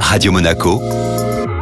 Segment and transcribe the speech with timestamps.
[0.00, 1.15] Radio Monaco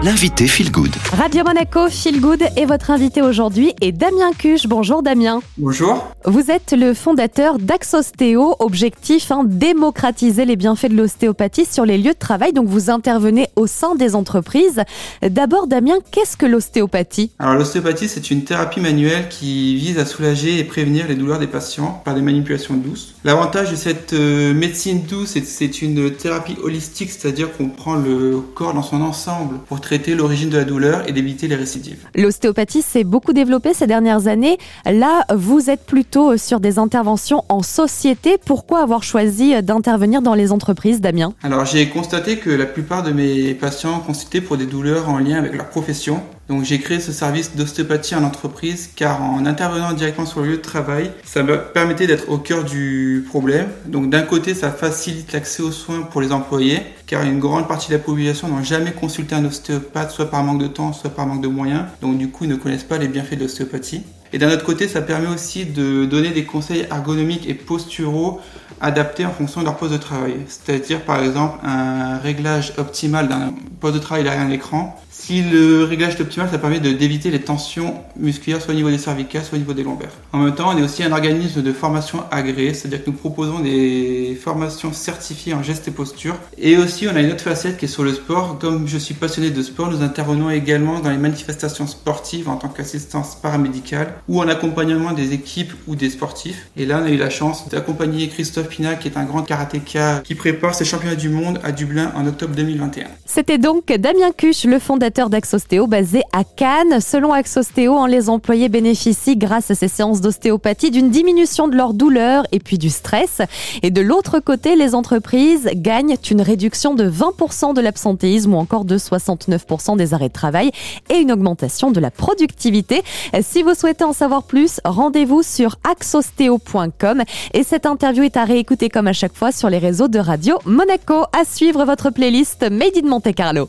[0.00, 0.94] L'invité Feel Good.
[1.12, 4.68] Radio Monaco Feel Good et votre invité aujourd'hui est Damien Cuche.
[4.68, 5.40] Bonjour Damien.
[5.56, 6.06] Bonjour.
[6.24, 12.12] Vous êtes le fondateur d'Axostéo, objectif hein, démocratiser les bienfaits de l'ostéopathie sur les lieux
[12.12, 12.52] de travail.
[12.52, 14.84] Donc vous intervenez au sein des entreprises.
[15.20, 17.32] D'abord Damien, qu'est-ce que l'ostéopathie?
[17.40, 21.48] Alors l'ostéopathie c'est une thérapie manuelle qui vise à soulager et prévenir les douleurs des
[21.48, 23.16] patients par des manipulations douces.
[23.24, 27.96] L'avantage de cette euh, médecine douce c'est que c'est une thérapie holistique, c'est-à-dire qu'on prend
[27.96, 32.04] le corps dans son ensemble pour traiter l'origine de la douleur et d'éviter les récidives.
[32.14, 34.58] L'ostéopathie s'est beaucoup développée ces dernières années.
[34.84, 38.36] Là, vous êtes plutôt sur des interventions en société.
[38.44, 41.32] Pourquoi avoir choisi d'intervenir dans les entreprises, Damien?
[41.42, 45.38] Alors, j'ai constaté que la plupart de mes patients consultaient pour des douleurs en lien
[45.38, 46.20] avec leur profession.
[46.48, 50.56] Donc j'ai créé ce service d'ostéopathie en entreprise car en intervenant directement sur le lieu
[50.56, 53.68] de travail, ça me permettait d'être au cœur du problème.
[53.84, 57.88] Donc d'un côté, ça facilite l'accès aux soins pour les employés car une grande partie
[57.88, 59.77] de la population n'a jamais consulté un ostéopathe
[60.10, 61.84] soit par manque de temps, soit par manque de moyens.
[62.00, 64.02] Donc du coup, ils ne connaissent pas les bienfaits de l'ostéopathie.
[64.32, 68.40] Et d'un autre côté, ça permet aussi de donner des conseils ergonomiques et posturaux
[68.80, 70.36] adaptés en fonction de leur poste de travail.
[70.46, 75.84] C'est-à-dire par exemple un réglage optimal d'un poste de travail derrière un écran si le
[75.84, 79.56] réglage est optimal, ça permet d'éviter les tensions musculaires soit au niveau des cervicales, soit
[79.56, 80.12] au niveau des lombaires.
[80.32, 83.60] En même temps, on est aussi un organisme de formation agréé, c'est-à-dire que nous proposons
[83.60, 86.36] des formations certifiées en gestes et postures.
[86.56, 88.58] Et aussi, on a une autre facette qui est sur le sport.
[88.58, 92.68] Comme je suis passionné de sport, nous intervenons également dans les manifestations sportives en tant
[92.68, 96.70] qu'assistance paramédicale ou en accompagnement des équipes ou des sportifs.
[96.78, 100.22] Et là, on a eu la chance d'accompagner Christophe Pina, qui est un grand karatéka
[100.24, 103.08] qui prépare ses championnats du monde à Dublin en octobre 2021.
[103.26, 107.00] C'était donc Damien Cuche, le fondateur d'Axostéo basé à Cannes.
[107.00, 112.46] Selon Axostéo, les employés bénéficient grâce à ces séances d'ostéopathie d'une diminution de leur douleur
[112.52, 113.42] et puis du stress.
[113.82, 118.84] Et de l'autre côté, les entreprises gagnent une réduction de 20% de l'absentéisme ou encore
[118.84, 120.70] de 69% des arrêts de travail
[121.10, 123.02] et une augmentation de la productivité.
[123.42, 128.88] Si vous souhaitez en savoir plus, rendez-vous sur axostéo.com et cette interview est à réécouter
[128.88, 131.24] comme à chaque fois sur les réseaux de Radio Monaco.
[131.32, 133.68] À suivre votre playlist Made in Monte Carlo.